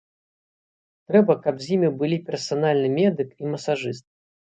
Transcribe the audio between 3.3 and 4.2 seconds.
і масажыст.